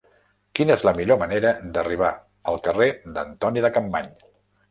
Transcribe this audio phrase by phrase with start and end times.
[0.59, 2.09] Quina és la millor manera d'arribar
[2.53, 4.09] al carrer d'Antoni de Capmany?